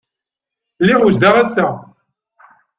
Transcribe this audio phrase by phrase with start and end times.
[0.81, 1.67] Lliɣ wejdeɣ assa.